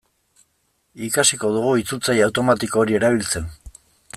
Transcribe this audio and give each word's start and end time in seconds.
Ikasiko 1.07 1.51
dugu 1.57 1.73
itzultzaile 1.81 2.25
automatiko 2.29 2.85
hori 2.85 2.99
erabiltzen. 3.01 3.49